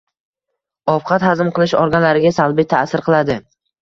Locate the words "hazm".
1.27-1.51